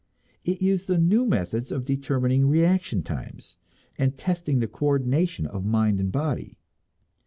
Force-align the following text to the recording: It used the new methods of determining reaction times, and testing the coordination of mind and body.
It 0.43 0.63
used 0.63 0.87
the 0.87 0.97
new 0.97 1.27
methods 1.27 1.71
of 1.71 1.85
determining 1.85 2.47
reaction 2.47 3.03
times, 3.03 3.57
and 3.99 4.17
testing 4.17 4.57
the 4.59 4.65
coordination 4.67 5.45
of 5.45 5.63
mind 5.63 5.99
and 5.99 6.11
body. 6.11 6.57